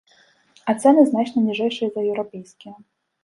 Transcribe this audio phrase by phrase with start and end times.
[0.71, 2.73] А цэны значна ніжэйшыя за еўрапейскія.